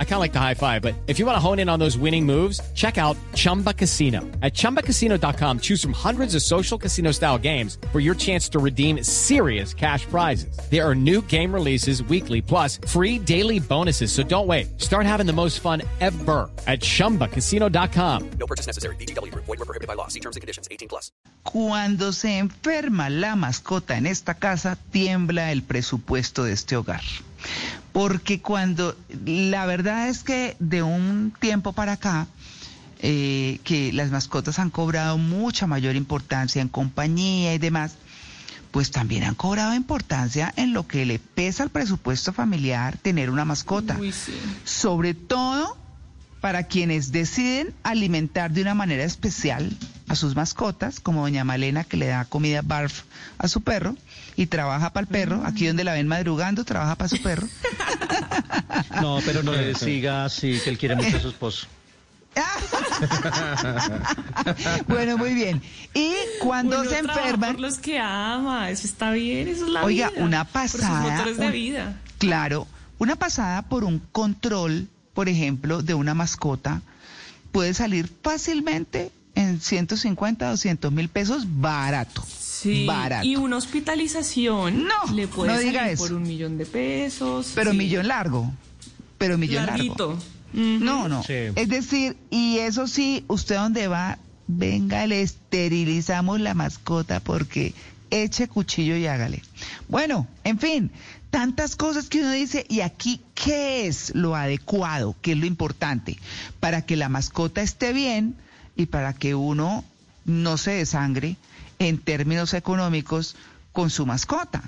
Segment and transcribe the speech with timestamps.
[0.00, 1.78] I kind of like the high five, but if you want to hone in on
[1.78, 4.22] those winning moves, check out Chumba Casino.
[4.42, 9.04] At ChumbaCasino.com, choose from hundreds of social casino style games for your chance to redeem
[9.04, 10.58] serious cash prizes.
[10.68, 14.10] There are new game releases weekly, plus free daily bonuses.
[14.10, 14.80] So don't wait.
[14.80, 18.30] Start having the most fun ever at ChumbaCasino.com.
[18.30, 18.96] No purchase necessary.
[18.96, 19.32] BGW.
[19.32, 20.08] Void were prohibited by law.
[20.08, 20.66] See terms and conditions.
[20.72, 21.12] 18 plus.
[21.44, 27.00] Cuando se enferma la mascota en esta casa, tiembla el presupuesto de este hogar.
[27.98, 32.28] Porque cuando, la verdad es que de un tiempo para acá,
[33.00, 37.96] eh, que las mascotas han cobrado mucha mayor importancia en compañía y demás,
[38.70, 43.44] pues también han cobrado importancia en lo que le pesa al presupuesto familiar tener una
[43.44, 43.98] mascota.
[44.62, 45.76] Sobre todo
[46.40, 49.76] para quienes deciden alimentar de una manera especial
[50.08, 53.02] a sus mascotas, como doña Malena que le da comida barf
[53.38, 53.96] a su perro
[54.36, 57.46] y trabaja para el perro, aquí donde la ven madrugando, trabaja para su perro.
[59.00, 61.66] No, pero no le siga así, que él quiere mucho a su esposo.
[64.88, 65.62] bueno, muy bien.
[65.94, 67.52] Y cuando se enferman...
[67.52, 70.24] Por los que ama, eso está bien, eso es la Oiga, vida.
[70.24, 71.02] una pasada...
[71.02, 72.00] Por sus motores de vida.
[72.18, 72.66] Claro,
[72.98, 76.82] una pasada por un control, por ejemplo, de una mascota,
[77.52, 79.10] puede salir fácilmente
[79.48, 82.24] en 150, 200 mil pesos barato.
[82.28, 83.24] Sí, barato.
[83.26, 86.04] y una hospitalización No, le puede no diga salir eso.
[86.04, 87.52] por un millón de pesos.
[87.54, 87.76] Pero sí.
[87.78, 88.52] millón largo.
[89.18, 90.08] Pero millón Larguito.
[90.10, 90.22] largo.
[90.52, 91.22] No, no.
[91.22, 91.34] Sí.
[91.54, 97.74] Es decir, y eso sí, usted dónde va, venga, le esterilizamos la mascota porque
[98.10, 99.42] eche cuchillo y hágale.
[99.88, 100.90] Bueno, en fin,
[101.30, 105.14] tantas cosas que uno dice, y aquí, ¿qué es lo adecuado?
[105.20, 106.16] ¿Qué es lo importante?
[106.60, 108.34] Para que la mascota esté bien
[108.78, 109.84] y para que uno
[110.24, 111.36] no se desangre
[111.78, 113.36] en términos económicos
[113.72, 114.62] con su mascota.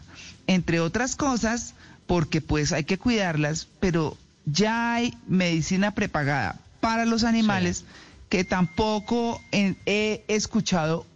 [0.47, 1.75] Entre otras cosas,
[2.06, 7.84] porque pues hay que cuidarlas, pero ya hay medicina prepagada para los animales
[8.28, 11.06] que tampoco en- he escuchado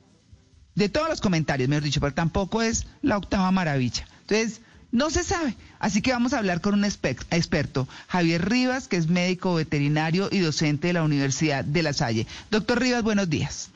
[0.76, 4.06] de todos los comentarios, mejor dicho, pero tampoco es la octava maravilla.
[4.20, 4.60] Entonces,
[4.94, 5.56] no se sabe.
[5.80, 10.38] Así que vamos a hablar con un experto, Javier Rivas, que es médico veterinario y
[10.38, 12.26] docente de la Universidad de La Salle.
[12.50, 13.70] Doctor Rivas, buenos días.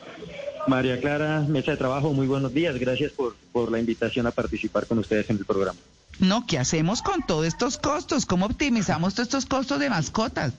[0.69, 2.79] María Clara, mesa de trabajo, muy buenos días.
[2.79, 5.79] Gracias por, por la invitación a participar con ustedes en el programa.
[6.21, 8.25] No, ¿qué hacemos con todos estos costos?
[8.25, 10.53] ¿Cómo optimizamos todos estos costos de mascotas?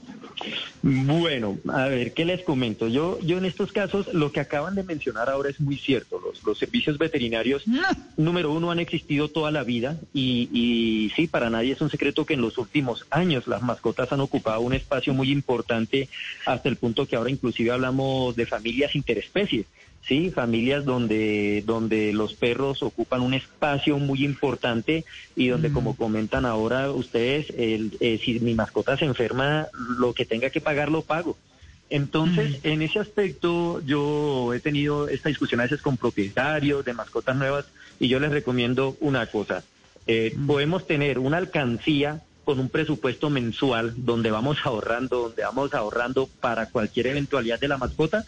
[0.82, 2.88] Bueno, a ver, ¿qué les comento?
[2.88, 6.20] Yo, yo en estos casos, lo que acaban de mencionar ahora es muy cierto.
[6.20, 7.82] Los, los servicios veterinarios, No.
[8.18, 12.26] número uno, han existido toda la vida y, y sí, para nadie es un secreto
[12.26, 16.10] que en los últimos años las mascotas han ocupado un espacio muy importante
[16.46, 19.66] hasta el punto que ahora inclusive hablamos de familias interespecies.
[20.08, 25.06] Sí, familias donde, donde los perros ocupan un espacio muy importante
[25.36, 25.74] y donde, Mm.
[25.74, 29.68] como comentan ahora ustedes, el, eh, si mi mascota se enferma,
[30.00, 31.38] lo que tenga que pagar lo pago.
[31.92, 37.36] Entonces, en ese aspecto, yo he tenido esta discusión a veces con propietarios de mascotas
[37.36, 37.66] nuevas
[38.00, 39.64] y yo les recomiendo una cosa.
[40.06, 46.28] Eh, Podemos tener una alcancía con un presupuesto mensual donde vamos ahorrando, donde vamos ahorrando
[46.40, 48.24] para cualquier eventualidad de la mascota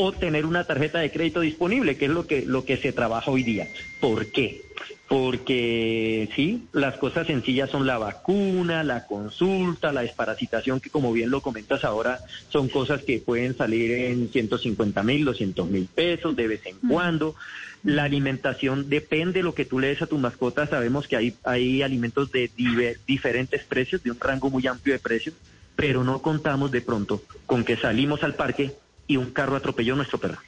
[0.00, 3.32] o tener una tarjeta de crédito disponible, que es lo que, lo que se trabaja
[3.32, 3.66] hoy día.
[3.98, 4.62] ¿Por qué?
[5.08, 11.30] Porque sí, las cosas sencillas son la vacuna, la consulta, la desparasitación, que como bien
[11.30, 16.46] lo comentas ahora, son cosas que pueden salir en 150 mil, 200 mil pesos de
[16.46, 17.34] vez en cuando.
[17.82, 20.68] La alimentación depende de lo que tú le des a tu mascota.
[20.68, 25.00] Sabemos que hay, hay alimentos de diver- diferentes precios, de un rango muy amplio de
[25.00, 25.34] precios,
[25.74, 28.74] pero no contamos de pronto con que salimos al parque
[29.08, 30.38] y un carro atropelló a nuestro perro.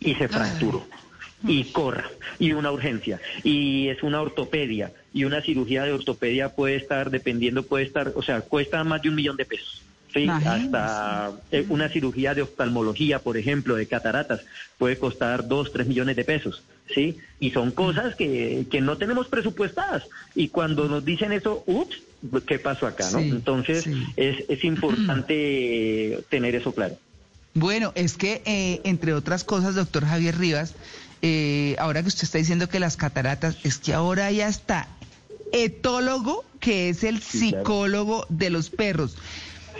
[0.00, 0.86] Y se fracturó.
[1.46, 2.10] Y corra.
[2.38, 3.20] Y una urgencia.
[3.44, 4.92] Y es una ortopedia.
[5.14, 9.08] Y una cirugía de ortopedia puede estar dependiendo puede estar o sea cuesta más de
[9.08, 9.82] un millón de pesos.
[10.12, 14.40] Sí hasta eh, una cirugía de oftalmología por ejemplo de cataratas
[14.76, 16.62] puede costar dos tres millones de pesos.
[16.92, 20.04] Sí y son cosas que, que no tenemos presupuestadas.
[20.34, 22.02] Y cuando nos dicen eso ups
[22.46, 24.04] qué pasó acá no entonces sí.
[24.16, 26.98] es, es importante tener eso claro
[27.54, 30.74] Bueno, es que, eh, entre otras cosas, doctor Javier Rivas,
[31.22, 34.88] eh, ahora que usted está diciendo que las cataratas, es que ahora hay hasta
[35.52, 39.16] etólogo, que es el psicólogo de los perros.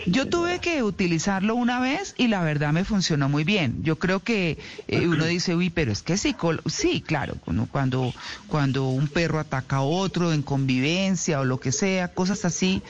[0.06, 3.82] Yo tuve que utilizarlo una vez y la verdad me funcionó muy bien.
[3.82, 4.58] Yo creo que
[4.88, 8.14] eh, uno dice, uy, pero es que psicólogo, sí, claro, cuando, cuando,
[8.48, 12.82] cuando un perro ataca a otro en convivencia o lo que sea, cosas así.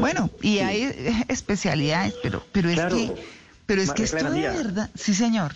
[0.00, 2.96] Bueno, y hay eh, especialidades, pero, pero es Claro.
[2.96, 3.12] que,
[3.66, 5.52] pero es que esto de verdad, sí señor.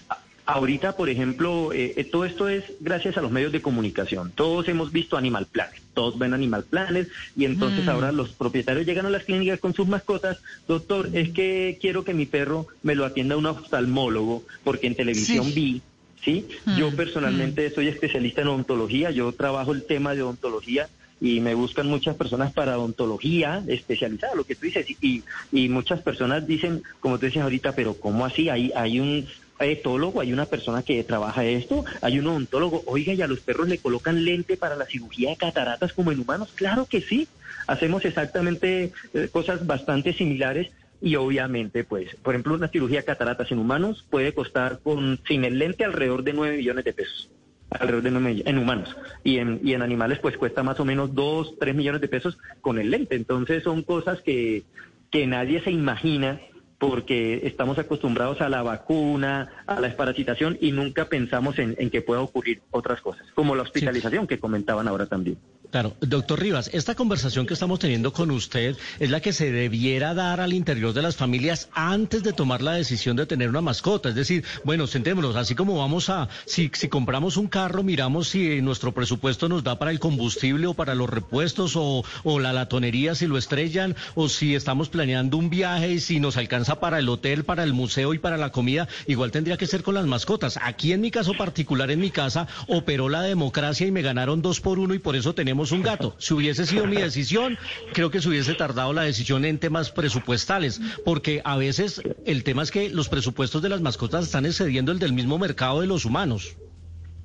[0.46, 4.32] Ahorita, por ejemplo, eh, eh, todo esto es gracias a los medios de comunicación.
[4.34, 7.06] Todos hemos visto Animal Planet, todos ven Animal Planet
[7.36, 7.90] y entonces Mm.
[7.90, 10.38] ahora los propietarios llegan a las clínicas con sus mascotas.
[10.66, 15.44] Doctor, es que quiero que mi perro me lo atienda un oftalmólogo porque en televisión
[15.44, 15.52] Sí.
[15.52, 15.82] vi.
[16.24, 16.48] ¿sí?
[16.78, 20.88] Yo Mm, personalmente soy especialista en odontología, yo trabajo el tema de odontología
[21.20, 25.22] y me buscan muchas personas para odontología especializada, lo que tú dices, y,
[25.52, 28.48] y muchas personas dicen, como tú dices ahorita, pero ¿cómo así?
[28.48, 29.26] Hay, hay un
[29.60, 33.68] etólogo, hay una persona que trabaja esto, hay un odontólogo, oiga, y a los perros
[33.68, 37.26] le colocan lente para la cirugía de cataratas como en humanos, claro que sí,
[37.66, 40.70] hacemos exactamente eh, cosas bastante similares
[41.00, 45.44] y obviamente, pues, por ejemplo, una cirugía de cataratas en humanos puede costar con sin
[45.44, 47.28] el lente alrededor de 9 millones de pesos
[47.70, 50.84] alrededor de 9 millones en humanos y en, y en animales pues cuesta más o
[50.84, 53.16] menos 2, 3 millones de pesos con el lente.
[53.16, 54.64] Entonces son cosas que,
[55.10, 56.40] que nadie se imagina
[56.78, 62.02] porque estamos acostumbrados a la vacuna, a la desparasitación y nunca pensamos en, en que
[62.02, 65.38] pueda ocurrir otras cosas, como la hospitalización que comentaban ahora también.
[65.70, 70.14] Claro, doctor Rivas, esta conversación que estamos teniendo con usted es la que se debiera
[70.14, 74.08] dar al interior de las familias antes de tomar la decisión de tener una mascota.
[74.08, 78.62] Es decir, bueno, sentémonos, así como vamos a, si, si compramos un carro, miramos si
[78.62, 83.14] nuestro presupuesto nos da para el combustible o para los repuestos o, o la latonería
[83.14, 87.10] si lo estrellan o si estamos planeando un viaje y si nos alcanza para el
[87.10, 90.58] hotel, para el museo y para la comida, igual tendría que ser con las mascotas.
[90.62, 94.62] Aquí en mi caso particular, en mi casa, operó la democracia y me ganaron dos
[94.62, 96.14] por uno y por eso tenemos un gato.
[96.18, 97.58] Si hubiese sido mi decisión,
[97.92, 102.62] creo que se hubiese tardado la decisión en temas presupuestales, porque a veces el tema
[102.62, 106.04] es que los presupuestos de las mascotas están excediendo el del mismo mercado de los
[106.04, 106.56] humanos.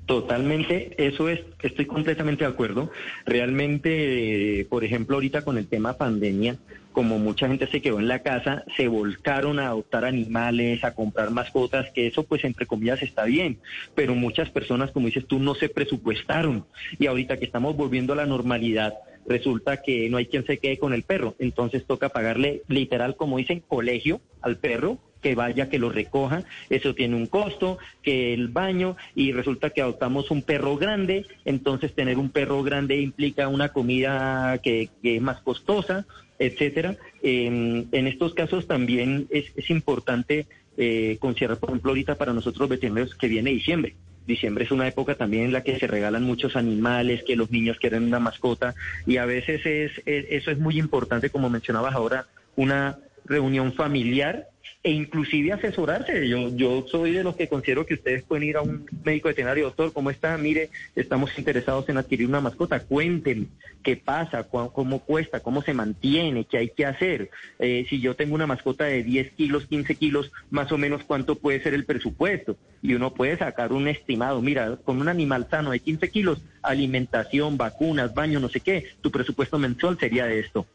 [0.06, 2.90] Totalmente, eso es, estoy completamente de acuerdo.
[3.24, 6.58] Realmente, eh, por ejemplo, ahorita con el tema pandemia,
[6.92, 11.30] como mucha gente se quedó en la casa, se volcaron a adoptar animales, a comprar
[11.30, 13.58] mascotas, que eso pues entre comillas está bien,
[13.94, 16.66] pero muchas personas, como dices tú, no se presupuestaron.
[16.98, 18.94] Y ahorita que estamos volviendo a la normalidad,
[19.26, 23.38] resulta que no hay quien se quede con el perro, entonces toca pagarle literal, como
[23.38, 28.48] dicen, colegio al perro que vaya, que lo recoja, eso tiene un costo, que el
[28.48, 33.70] baño, y resulta que adoptamos un perro grande, entonces tener un perro grande implica una
[33.70, 36.04] comida que, es más costosa,
[36.38, 36.96] etcétera.
[37.22, 42.68] Eh, en estos casos también es, es importante eh, considerar, por ejemplo, ahorita para nosotros
[42.68, 43.94] veterinarios que viene diciembre.
[44.26, 47.78] Diciembre es una época también en la que se regalan muchos animales, que los niños
[47.78, 48.74] quieren una mascota
[49.06, 52.26] y a veces es, es- eso es muy importante, como mencionabas ahora,
[52.56, 54.48] una reunión familiar
[54.82, 56.28] e inclusive asesorarse.
[56.28, 59.64] Yo, yo soy de los que considero que ustedes pueden ir a un médico veterinario,
[59.64, 60.36] doctor, ¿cómo está?
[60.36, 63.46] Mire, estamos interesados en adquirir una mascota, cuéntenme
[63.82, 67.30] qué pasa, Cu- cómo cuesta, cómo se mantiene, qué hay que hacer.
[67.58, 71.36] Eh, si yo tengo una mascota de 10 kilos, 15 kilos, más o menos cuánto
[71.36, 72.56] puede ser el presupuesto.
[72.82, 77.56] Y uno puede sacar un estimado, mira, con un animal sano de 15 kilos, alimentación,
[77.56, 80.66] vacunas, baño, no sé qué, tu presupuesto mensual sería de esto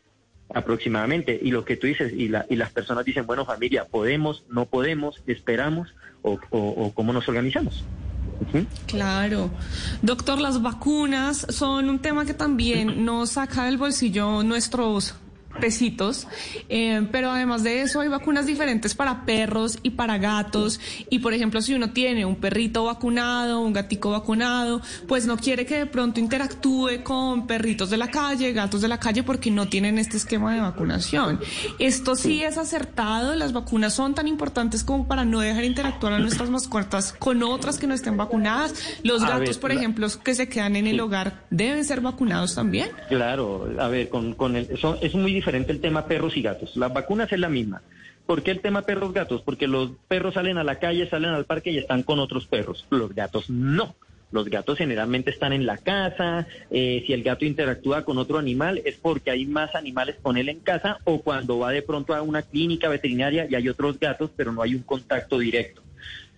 [0.54, 1.40] aproximadamente.
[1.42, 4.66] Y lo que tú dices, y, la, y las personas dicen, bueno, familia, podemos, no
[4.66, 7.84] podemos, esperamos, o, o, cómo nos organizamos.
[8.88, 9.50] Claro.
[10.02, 15.16] Doctor, las vacunas son un tema que también nos saca del bolsillo nuestros
[15.60, 16.28] pesitos,
[16.70, 20.80] eh, pero además de eso hay vacunas diferentes para perros y para gatos
[21.10, 25.66] y por ejemplo si uno tiene un perrito vacunado, un gatico vacunado, pues no quiere
[25.66, 29.68] que de pronto interactúe con perritos de la calle, gatos de la calle porque no
[29.68, 31.40] tienen este esquema de vacunación.
[31.80, 36.20] Esto sí es acertado, las vacunas son tan importantes como para no dejar interactuar a
[36.20, 38.74] nuestras mascotas con otras que no estén vacunadas.
[39.04, 42.02] Los A gatos, ver, por la- ejemplo, que se quedan en el hogar, deben ser
[42.02, 42.90] vacunados también.
[43.10, 46.76] Claro, a ver, con, con el, eso es muy diferente el tema perros y gatos.
[46.76, 47.82] Las vacunas es la misma.
[48.26, 49.42] ¿Por qué el tema perros gatos?
[49.42, 52.86] Porque los perros salen a la calle, salen al parque y están con otros perros.
[52.90, 53.96] Los gatos no.
[54.32, 56.46] Los gatos generalmente están en la casa.
[56.70, 60.50] eh, si el gato interactúa con otro animal es porque hay más animales con él
[60.50, 64.30] en casa o cuando va de pronto a una clínica veterinaria y hay otros gatos,
[64.36, 65.82] pero no hay un contacto directo.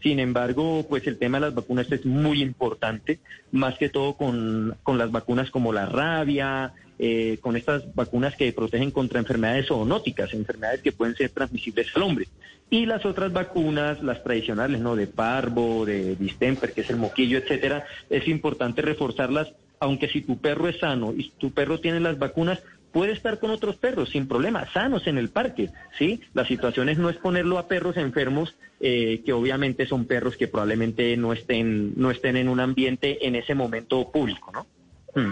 [0.01, 3.19] Sin embargo, pues el tema de las vacunas es muy importante,
[3.51, 8.53] más que todo con, con las vacunas como la rabia, eh, con estas vacunas que
[8.53, 12.27] protegen contra enfermedades zoonóticas, enfermedades que pueden ser transmisibles al hombre.
[12.69, 14.95] Y las otras vacunas, las tradicionales, ¿no?
[14.95, 20.37] De parvo, de distemper, que es el moquillo, etcétera, es importante reforzarlas, aunque si tu
[20.37, 24.27] perro es sano y tu perro tiene las vacunas, puede estar con otros perros sin
[24.27, 26.21] problema, sanos en el parque, ¿sí?
[26.35, 30.47] La situación es no es ponerlo a perros enfermos, eh, que obviamente son perros que
[30.47, 34.67] probablemente no estén, no estén en un ambiente en ese momento público, ¿no?
[35.15, 35.31] Mm.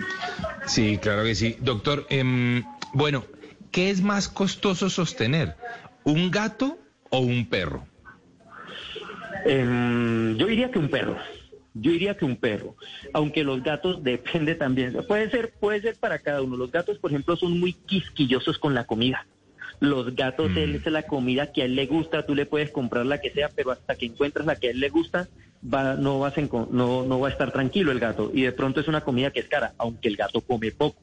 [0.66, 1.58] Sí, claro que sí.
[1.60, 3.26] Doctor, em, bueno,
[3.72, 5.56] ¿qué es más costoso sostener?
[6.04, 6.78] ¿Un gato
[7.10, 7.86] o un perro?
[9.46, 11.18] Em, yo diría que un perro.
[11.76, 12.76] Yo diría que un perro,
[13.14, 14.98] aunque los gatos depende también.
[15.08, 16.58] Puede ser, puede ser para cada uno.
[16.58, 19.26] Los gatos, por ejemplo, son muy quisquillosos con la comida.
[19.80, 23.06] Los gatos, él es la comida que a él le gusta, tú le puedes comprar
[23.06, 25.30] la que sea, pero hasta que encuentras la que a él le gusta,
[25.64, 26.34] va, no, vas
[26.72, 28.32] no, no va a estar tranquilo el gato.
[28.34, 31.02] Y de pronto es una comida que es cara, aunque el gato come poco.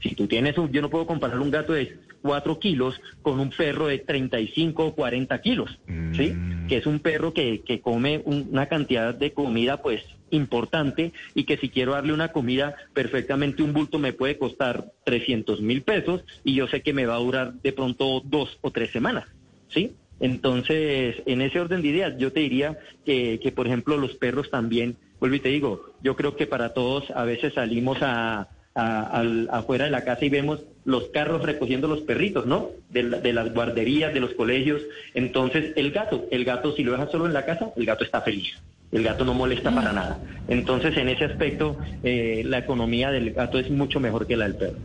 [0.00, 3.50] Si tú tienes un, yo no puedo comparar un gato de 4 kilos con un
[3.50, 5.70] perro de 35 o 40 kilos,
[6.16, 6.32] ¿sí?
[6.68, 11.44] Que es un perro que, que come un- una cantidad de comida, pues, importante y
[11.44, 16.22] que si quiero darle una comida, perfectamente un bulto me puede costar 300 mil pesos
[16.44, 19.24] y yo sé que me va a durar de pronto dos o tres semanas,
[19.68, 19.96] ¿sí?
[20.20, 24.50] Entonces, en ese orden de ideas, yo te diría que, que, por ejemplo, los perros
[24.50, 28.48] también, vuelvo y te digo, yo creo que para todos a veces salimos a,
[29.50, 32.70] afuera de la casa y vemos los carros recogiendo los perritos, ¿no?
[32.90, 34.80] De, la- de las guarderías, de los colegios.
[35.14, 38.20] Entonces, el gato, el gato, si lo dejas solo en la casa, el gato está
[38.20, 38.54] feliz.
[38.92, 40.20] El gato no molesta para nada.
[40.48, 44.54] Entonces, en ese aspecto, eh, la economía del gato es mucho mejor que la del
[44.54, 44.78] perro.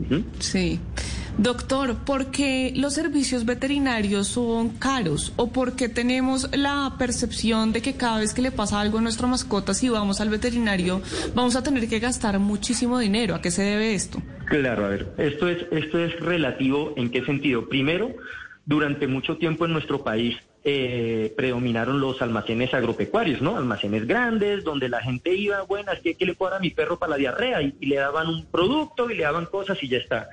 [0.00, 0.24] Ujú.
[0.40, 0.80] Sí.
[1.38, 5.34] Doctor, ¿por qué los servicios veterinarios son caros?
[5.36, 9.00] ¿O por qué tenemos la percepción de que cada vez que le pasa algo a
[9.02, 11.02] nuestra mascota, si vamos al veterinario,
[11.34, 13.34] vamos a tener que gastar muchísimo dinero?
[13.34, 14.22] ¿A qué se debe esto?
[14.46, 17.68] Claro, a ver, esto es, esto es relativo en qué sentido.
[17.68, 18.14] Primero,
[18.64, 20.38] durante mucho tiempo en nuestro país
[20.68, 23.56] eh, predominaron los almacenes agropecuarios, ¿no?
[23.56, 26.70] Almacenes grandes donde la gente iba, bueno, es que ¿qué le puedo dar a mi
[26.70, 27.62] perro para la diarrea?
[27.62, 30.28] Y, y le daban un producto y le daban cosas y ya está.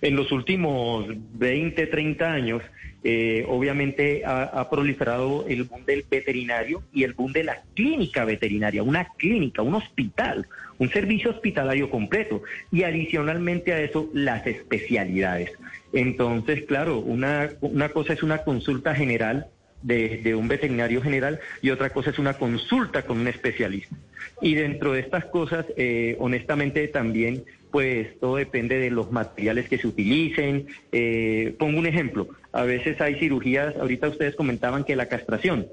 [0.00, 2.62] En los últimos 20, 30 años,
[3.02, 8.24] eh, obviamente ha, ha proliferado el boom del veterinario y el boom de la clínica
[8.24, 10.46] veterinaria, una clínica, un hospital,
[10.78, 15.52] un servicio hospitalario completo y adicionalmente a eso las especialidades.
[15.92, 19.48] Entonces, claro, una, una cosa es una consulta general
[19.84, 23.94] de, un veterinario general y otra cosa es una consulta con un especialista.
[24.40, 29.78] Y dentro de estas cosas, eh, honestamente también, pues todo depende de los materiales que
[29.78, 30.66] se utilicen.
[30.92, 35.68] Eh, pongo un ejemplo, a veces hay cirugías, ahorita ustedes comentaban que la castración,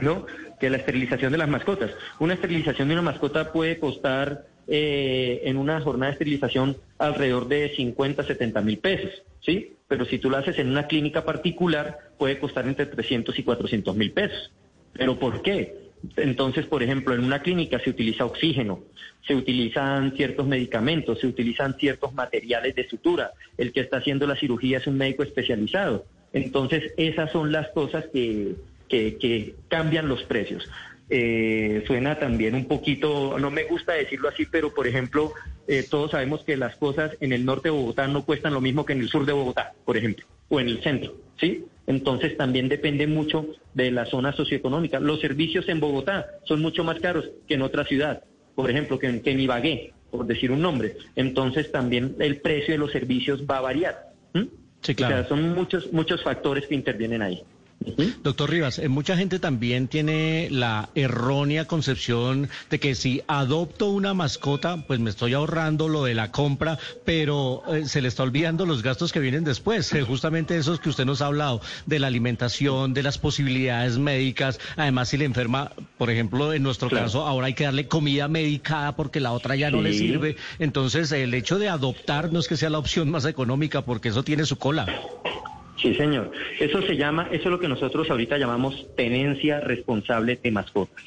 [0.00, 0.26] ¿no?
[0.58, 1.90] Que la esterilización de las mascotas.
[2.18, 7.74] Una esterilización de una mascota puede costar eh, en una jornada de esterilización alrededor de
[7.74, 9.72] 50, 70 mil pesos, ¿sí?
[9.92, 13.94] Pero si tú lo haces en una clínica particular, puede costar entre 300 y 400
[13.94, 14.50] mil pesos.
[14.94, 15.90] ¿Pero por qué?
[16.16, 18.80] Entonces, por ejemplo, en una clínica se utiliza oxígeno,
[19.26, 23.32] se utilizan ciertos medicamentos, se utilizan ciertos materiales de sutura.
[23.58, 26.06] El que está haciendo la cirugía es un médico especializado.
[26.32, 28.54] Entonces, esas son las cosas que,
[28.88, 30.70] que, que cambian los precios.
[31.14, 35.34] Eh, suena también un poquito, no me gusta decirlo así, pero por ejemplo,
[35.68, 38.86] eh, todos sabemos que las cosas en el norte de Bogotá no cuestan lo mismo
[38.86, 41.66] que en el sur de Bogotá, por ejemplo, o en el centro, ¿sí?
[41.86, 45.00] Entonces también depende mucho de la zona socioeconómica.
[45.00, 49.08] Los servicios en Bogotá son mucho más caros que en otra ciudad, por ejemplo, que
[49.08, 50.96] en, que en Ibagué, por decir un nombre.
[51.14, 54.12] Entonces también el precio de los servicios va a variar.
[54.80, 55.14] Sí, claro.
[55.14, 57.42] O sea, son muchos, muchos factores que intervienen ahí.
[58.22, 64.14] Doctor Rivas, eh, mucha gente también tiene la errónea concepción de que si adopto una
[64.14, 68.66] mascota, pues me estoy ahorrando lo de la compra, pero eh, se le está olvidando
[68.66, 72.06] los gastos que vienen después, eh, justamente esos que usted nos ha hablado, de la
[72.06, 77.06] alimentación, de las posibilidades médicas, además si le enferma, por ejemplo, en nuestro Claro.
[77.06, 81.10] caso, ahora hay que darle comida medicada porque la otra ya no le sirve, entonces
[81.12, 84.44] el hecho de adoptar no es que sea la opción más económica porque eso tiene
[84.44, 84.86] su cola.
[85.82, 86.30] Sí, señor.
[86.60, 91.02] Eso se llama, eso es lo que nosotros ahorita llamamos tenencia responsable de mascotas.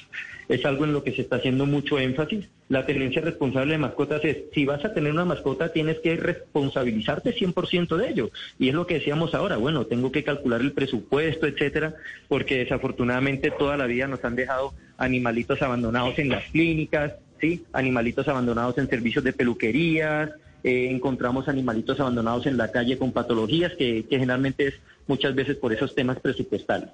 [0.50, 2.50] Es algo en lo que se está haciendo mucho énfasis.
[2.68, 7.34] La tenencia responsable de mascotas es, si vas a tener una mascota, tienes que responsabilizarte
[7.34, 8.30] 100% de ello.
[8.60, 11.96] Y es lo que decíamos ahora, bueno, tengo que calcular el presupuesto, etcétera,
[12.28, 17.64] porque desafortunadamente toda la vida nos han dejado animalitos abandonados en las clínicas, ¿sí?
[17.72, 20.32] Animalitos abandonados en servicios de peluquerías,
[20.66, 24.74] eh, encontramos animalitos abandonados en la calle con patologías que, que generalmente es
[25.08, 26.90] muchas veces por esos temas presupuestales.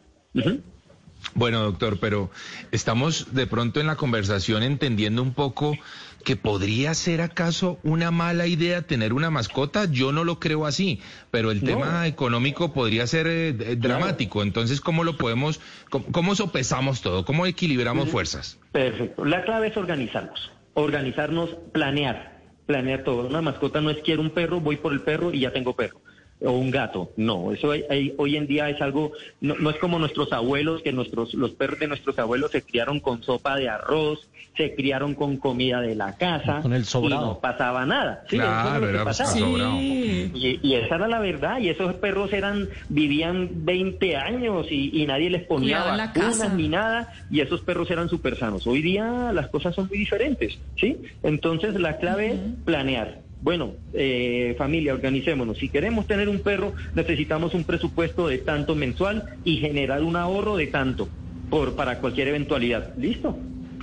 [1.34, 2.30] Bueno, doctor, pero
[2.72, 5.78] estamos de pronto en la conversación entendiendo un poco
[6.26, 9.86] que podría ser acaso una mala idea tener una mascota.
[9.86, 11.00] Yo no lo creo así,
[11.32, 11.66] pero el No.
[11.68, 14.44] tema económico podría ser eh, dramático.
[14.44, 17.24] Entonces, ¿cómo lo podemos, cómo, cómo sopesamos todo?
[17.24, 18.60] ¿Cómo equilibramos fuerzas?
[18.72, 19.24] Perfecto.
[19.24, 22.31] La clave es organizarnos, organizarnos, planear,
[22.72, 23.28] planear todo.
[23.28, 26.00] Una mascota no es quiero un perro, voy por el perro y ya tengo perro.
[26.44, 27.12] O un gato.
[27.18, 30.82] No, eso hay- hay- hoy en día es algo, no, no es como nuestros abuelos,
[30.82, 35.14] que nuestros, los perros de nuestros abuelos se criaron con sopa de arroz, se criaron
[35.16, 36.60] con comida de la casa.
[36.62, 37.26] Con el Y sobrado.
[37.28, 38.24] no pasaba nada.
[38.30, 39.14] Sí, eso era Claro, lo que era.
[39.14, 40.32] Sí.
[40.34, 45.06] Y, y esa era la verdad, y esos perros eran, vivían 20 años y, y
[45.06, 46.54] nadie les ponía vacunas casa.
[46.54, 48.68] ni nada, y esos perros eran súper sanos.
[48.68, 50.98] Hoy día las cosas son muy diferentes, ¿sí?
[51.24, 53.20] Entonces la clave es planear.
[53.42, 55.58] Bueno, eh, familia, organicémonos.
[55.58, 60.58] Si queremos tener un perro, necesitamos un presupuesto de tanto mensual y generar un ahorro
[60.58, 61.10] de tanto
[61.50, 62.94] por para cualquier eventualidad.
[62.98, 63.38] ¿Listo?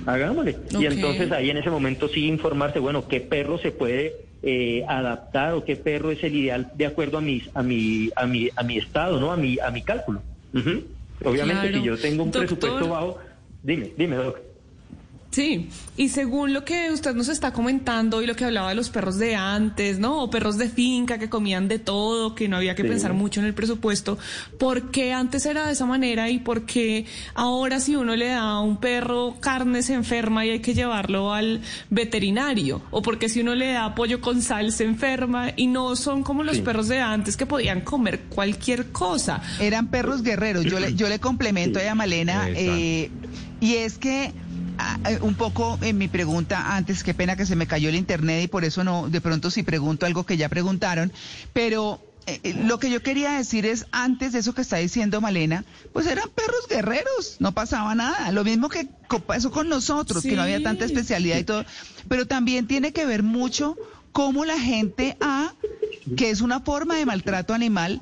[0.05, 0.55] Hagámosle.
[0.79, 5.53] Y entonces ahí en ese momento sí informarse, bueno, qué perro se puede eh, adaptar
[5.53, 8.63] o qué perro es el ideal de acuerdo a mis a mi a mi a
[8.63, 9.33] mi estado, ¿no?
[9.33, 10.21] A mi a mi cálculo.
[11.25, 11.77] Obviamente Claro.
[11.79, 12.47] si yo tengo un Doctor.
[12.47, 13.17] presupuesto bajo,
[13.61, 14.39] dime, dime, doc.
[15.31, 18.89] Sí, y según lo que usted nos está comentando y lo que hablaba de los
[18.89, 20.23] perros de antes, ¿no?
[20.23, 22.87] O perros de finca que comían de todo, que no había que Sí.
[22.89, 24.17] pensar mucho en el presupuesto,
[24.59, 27.05] ¿por qué antes era de esa manera y por qué
[27.35, 31.31] ahora si uno le da a un perro carne se enferma y hay que llevarlo
[31.31, 32.81] al veterinario?
[32.89, 36.43] ¿O porque si uno le da pollo con sal se enferma y no son como
[36.43, 36.61] los Sí.
[36.63, 39.41] perros de antes que podían comer cualquier cosa?
[39.59, 40.65] Eran perros guerreros.
[40.65, 43.11] Yo le, yo le complemento a Malena eh,
[43.61, 44.31] y es que
[45.21, 48.47] un poco en mi pregunta antes, qué pena que se me cayó el internet y
[48.47, 51.11] por eso no, de pronto sí pregunto algo que ya preguntaron,
[51.53, 55.19] pero eh, eh, lo que yo quería decir es antes de eso que está diciendo
[55.19, 58.31] Malena, pues eran perros guerreros, no pasaba nada.
[58.31, 58.87] Lo mismo que
[59.25, 61.65] pasó con nosotros, que no había tanta especialidad y todo,
[62.07, 63.75] pero también tiene que ver mucho
[64.11, 65.53] cómo la gente ha,
[66.17, 68.01] que es una forma de maltrato animal,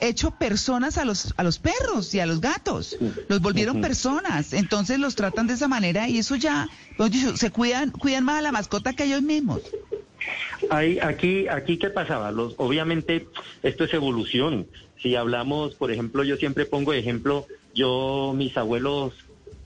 [0.00, 2.98] hecho personas a los, a los perros y a los gatos.
[3.28, 4.52] Los volvieron personas.
[4.52, 6.68] Entonces los tratan de esa manera y eso ya,
[7.36, 9.62] se cuidan, cuidan más a la mascota que ellos mismos.
[10.70, 12.30] Ahí, aquí, aquí, ¿qué pasaba?
[12.32, 13.26] Los, obviamente,
[13.62, 14.66] esto es evolución.
[15.02, 19.12] Si hablamos, por ejemplo, yo siempre pongo ejemplo, yo, mis abuelos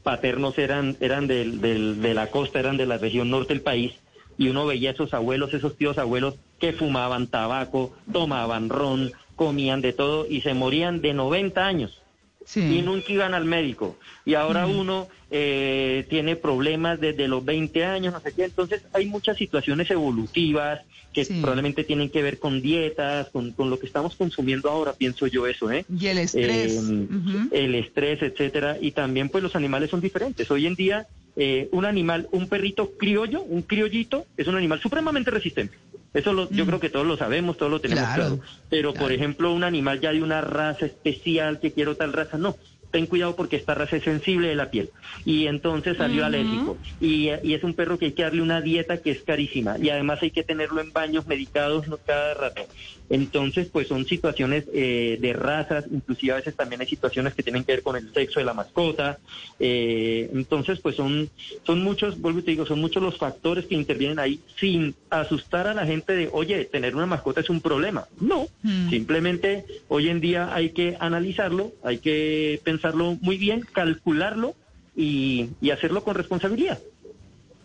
[0.02, 3.92] paternos eran, eran del, del- de la costa, eran de la región norte del país,
[4.36, 9.92] y uno veía esos abuelos, esos tíos abuelos que fumaban tabaco, tomaban ron, comían de
[9.92, 12.02] todo y se morían de 90 años
[12.44, 12.78] Sí.
[12.78, 13.98] y nunca iban al médico.
[14.24, 18.44] Y ahora uno eh, tiene problemas desde los 20 años, no sé qué.
[18.44, 20.80] Entonces hay muchas situaciones evolutivas
[21.12, 21.34] que Sí.
[21.40, 25.46] probablemente tienen que ver con dietas, con, con lo que estamos consumiendo ahora, pienso yo
[25.46, 25.84] eso, ¿eh?
[25.94, 26.72] Y el estrés.
[26.74, 27.48] Eh, Ujú.
[27.50, 30.50] el estrés, etcétera, y también pues los animales son diferentes.
[30.50, 35.30] Hoy en día eh, un animal, un perrito criollo, un criollito, es un animal supremamente
[35.30, 35.76] resistente.
[36.14, 38.04] Eso lo- yo creo que todos lo sabemos, todos lo tenemos.
[38.04, 38.42] Claro, claro.
[38.70, 42.56] Pero por ejemplo un animal ya de una raza especial que quiero tal raza, no.
[42.90, 44.90] Ten cuidado porque esta raza es sensible de la piel
[45.24, 48.98] y entonces salió alérgico y, y es un perro que hay que darle una dieta
[48.98, 52.66] que es carísima y además hay que tenerlo en baños medicados no cada rato.
[53.10, 57.64] Entonces, pues son situaciones eh, de razas, inclusive a veces también hay situaciones que tienen
[57.64, 59.18] que ver con el sexo de la mascota.
[59.58, 61.30] Eh, entonces, pues son,
[61.64, 65.66] son muchos, vuelvo y te digo, son muchos los factores que intervienen ahí sin asustar
[65.68, 68.06] a la gente de, oye, tener una mascota es un problema.
[68.20, 68.90] No, Mm.
[68.90, 74.54] simplemente hoy en día hay que analizarlo, hay que pensarlo muy bien, calcularlo
[74.94, 76.78] y, y hacerlo con responsabilidad.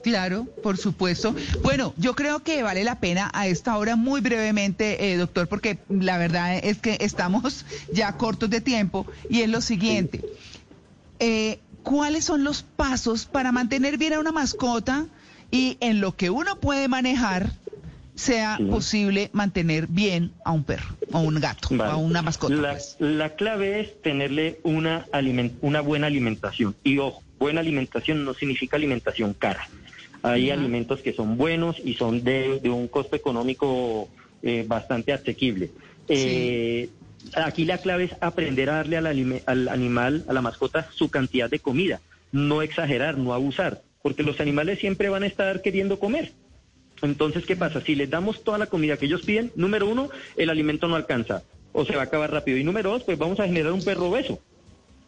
[0.01, 1.33] Claro, por supuesto.
[1.61, 5.77] Bueno, yo creo que vale la pena a esta hora muy brevemente, eh, doctor, porque
[5.87, 10.21] la verdad es que estamos ya cortos de tiempo y es lo siguiente.
[11.19, 15.05] Eh, ¿Cuáles son los pasos para mantener bien a una mascota
[15.51, 17.51] y en lo que uno puede manejar
[18.15, 18.63] sea Sí.
[18.65, 21.91] posible mantener bien a un perro, o un gato, o Vale.
[21.91, 22.53] a una mascota?
[22.55, 22.95] La, pues?
[22.99, 26.75] la clave es tenerle una, aliment- una buena alimentación.
[26.83, 29.67] Y ojo, buena alimentación no significa alimentación cara.
[30.21, 34.07] Hay alimentos que son buenos y son de, de un costo económico
[34.41, 35.71] eh, bastante asequible.
[36.07, 36.89] Eh,
[37.35, 39.07] Aquí la clave es aprender a darle al,
[39.45, 42.01] al animal, a la mascota, su cantidad de comida.
[42.33, 46.33] No exagerar, no abusar, porque los animales siempre van a estar queriendo comer.
[47.03, 47.81] Entonces, ¿qué pasa?
[47.81, 51.43] Si les damos toda la comida que ellos piden, número uno, el alimento no alcanza
[51.73, 52.57] o se va a acabar rápido.
[52.57, 54.39] Y número dos, pues vamos a generar un perro obeso,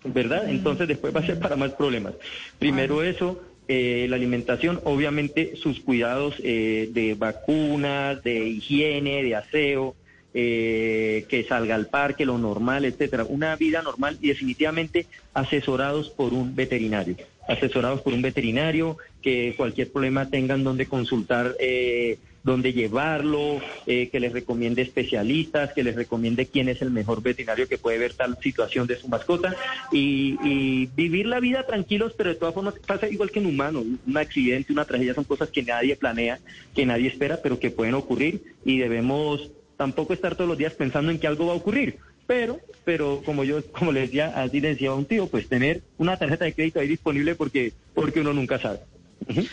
[0.03, 0.49] ¿verdad?
[0.49, 2.13] Entonces después va a ser para más problemas.
[2.59, 9.95] Primero eso, eh, la alimentación, obviamente sus cuidados eh, de vacunas, de higiene, de aseo,
[10.33, 13.23] eh, que salga al parque, lo normal, etcétera.
[13.23, 17.15] Una vida normal y definitivamente asesorados por un veterinario.
[17.47, 24.19] Asesorados por un veterinario, que cualquier problema tengan donde consultar, eh, dónde llevarlo, eh, que
[24.19, 28.37] les recomiende especialistas, que les recomiende quién es el mejor veterinario que puede ver tal
[28.39, 29.55] situación de su mascota
[29.91, 33.83] y, y vivir la vida tranquilos, pero de todas formas pasa igual que en humano.
[34.05, 36.39] Un accidente, una tragedia son cosas que nadie planea,
[36.75, 41.11] que nadie espera, pero que pueden ocurrir y debemos tampoco estar todos los días pensando
[41.11, 41.97] en que algo va a ocurrir.
[42.27, 45.83] Pero, pero como yo, como le decía, así le decía a un tío, pues tener
[45.97, 48.79] una tarjeta de crédito ahí disponible porque, porque uno nunca sabe.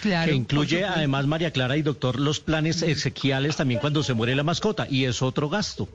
[0.01, 4.35] Claro, que incluye además, María Clara y doctor, los planes exequiales también cuando se muere
[4.35, 5.89] la mascota y es otro gasto.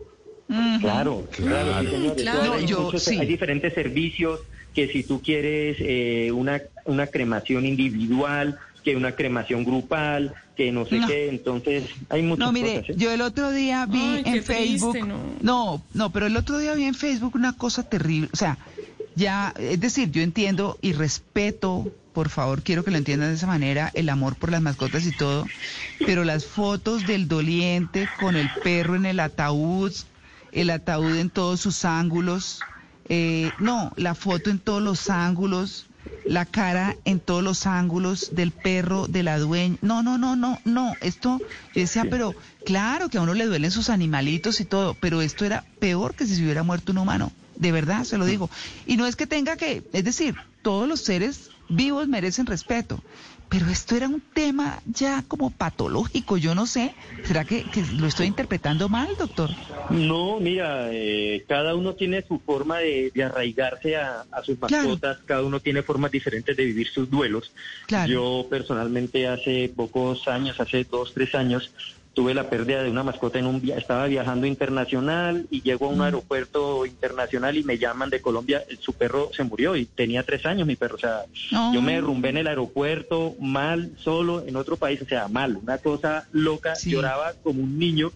[0.81, 1.81] Claro, claro,
[2.15, 2.21] sí.
[2.21, 3.17] Claro, hay, yo- muchos- sí.
[3.19, 4.39] hay diferentes servicios
[4.73, 10.85] que si tú quieres eh, una, una cremación individual, que una cremación grupal, que no
[10.85, 11.07] sé No.
[11.07, 12.89] qué, entonces hay muchas No, mire, cosas.
[12.91, 12.93] ¿eh?
[12.95, 14.93] yo el otro día vi Ay, en Facebook.
[14.93, 15.17] triste, no.
[15.41, 18.29] no, no, pero el otro día vi en Facebook una cosa terrible.
[18.31, 18.57] O sea,
[19.15, 23.45] ya, es decir, yo entiendo y respeto, por favor, quiero que lo entiendan de esa
[23.45, 25.45] manera, el amor por las mascotas y todo,
[26.05, 29.91] pero las fotos del doliente con el perro en el ataúd,
[30.53, 32.61] el ataúd en todos sus ángulos,
[33.09, 35.87] eh, no, la foto en todos los ángulos,
[36.25, 39.77] la cara en todos los ángulos del perro, de la dueña.
[39.81, 40.93] No, no, no, no, no.
[41.01, 41.39] Esto,
[41.73, 45.45] yo decía, pero claro que a uno le duelen sus animalitos y todo, pero esto
[45.45, 47.31] era peor que si se hubiera muerto un humano.
[47.55, 48.49] De verdad, se lo digo.
[48.85, 53.01] Y no es que tenga que, es decir, todos los seres vivos merecen respeto.
[53.49, 56.93] Pero esto era un tema ya como patológico, yo no sé.
[57.23, 59.49] ¿Será que, que lo estoy interpretando mal, doctor?
[59.89, 64.89] No, mira, eh, cada uno tiene su forma de, de arraigarse a, a sus Claro.
[64.89, 67.51] mascotas, cada uno tiene formas diferentes de vivir sus duelos.
[67.87, 68.11] Claro.
[68.11, 71.71] Yo personalmente hace pocos años, hace dos, tres años,
[72.17, 75.89] tuve la pérdida de una mascota en un via- estaba viajando internacional y llego a
[75.89, 80.43] un aeropuerto internacional y me llaman de Colombia, su perro se murió y tenía tres
[80.47, 81.25] años mi perro, o sea,
[81.71, 85.77] yo me derrumbé en el aeropuerto mal, solo, en otro país, o sea, mal, una
[85.77, 86.89] cosa loca, Sí.
[86.89, 88.11] lloraba como un niño.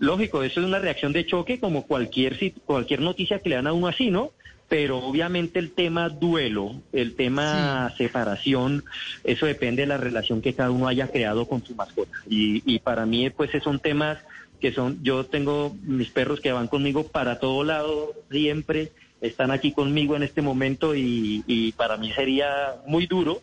[0.00, 3.72] Lógico, eso es una reacción de choque como cualquier cualquier noticia que le dan a
[3.72, 4.32] uno así, ¿no?
[4.68, 8.84] Pero obviamente el tema duelo, el tema separación,
[9.22, 12.10] eso depende de la relación que cada uno haya creado con su mascota.
[12.28, 14.18] Y, y para mí, pues, esos son temas
[14.60, 18.92] que son, yo tengo mis perros que van conmigo para todo lado, siempre
[19.26, 23.40] están aquí conmigo en este momento y, y para mí sería muy duro.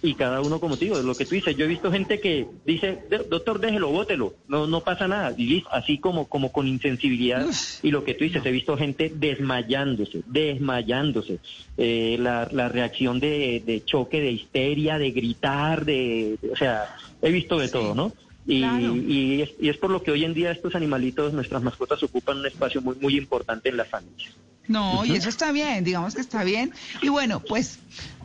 [0.00, 2.46] Y cada uno como te digo, lo que tú dices, yo he visto gente que
[2.64, 6.66] dice, "De- doctor, déjelo, bótelo, no, no pasa nada, y listo, así como, como con
[6.66, 7.46] insensibilidad,
[7.82, 11.38] y lo que tú dices, he visto gente desmayándose, desmayándose,
[11.78, 16.84] Eh, la, la reacción de, de choque, de histeria, de gritar, de, de- o sea,
[17.22, 18.12] he visto de todo, ¿no?
[18.46, 18.96] Y, claro.
[18.96, 22.38] y, es, y es por lo que hoy en día estos animalitos, nuestras mascotas, ocupan
[22.38, 24.34] un espacio muy, muy importante en las familias.
[24.68, 26.72] No, y eso está bien, digamos que está bien.
[27.02, 27.78] Y bueno, pues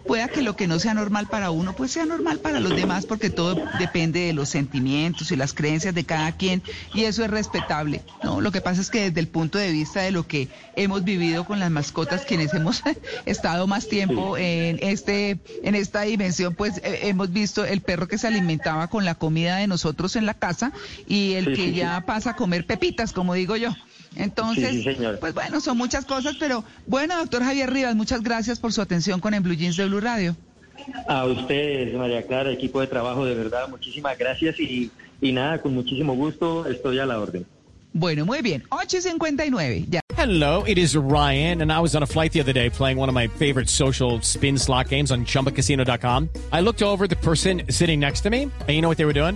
[0.05, 3.05] pueda que lo que no sea normal para uno, pues sea normal para los demás,
[3.05, 6.61] porque todo depende de los sentimientos y las creencias de cada quien,
[6.93, 8.01] y eso es respetable.
[8.23, 11.03] No, lo que pasa es que desde el punto de vista de lo que hemos
[11.03, 12.83] vivido con las mascotas, quienes hemos
[13.25, 18.17] estado más tiempo en este, en esta dimensión, pues eh, hemos visto el perro que
[18.17, 20.71] se alimentaba con la comida de nosotros en la casa
[21.07, 23.75] y el que ya pasa a comer pepitas, como digo yo.
[24.15, 28.59] Entonces, Sí, sí, pues bueno, son muchas cosas, pero bueno, doctor Javier Rivas, muchas gracias
[28.59, 30.35] por su atención con En Blue Jeans de Blue Radio.
[31.07, 34.91] A ustedes, María Clara, equipo de trabajo, de verdad, muchísimas gracias y,
[35.21, 37.45] y nada, con muchísimo gusto, estoy a la orden.
[37.93, 39.85] Bueno, muy bien, 8 y 59.
[39.89, 40.01] Ya.
[40.15, 43.09] Hello, it is Ryan, and I was on a flight the other day playing one
[43.09, 46.29] of my favorite social spin slot games on chumbacasino.com.
[46.51, 49.05] I looked over at the person sitting next to me, and you know what they
[49.05, 49.35] were doing?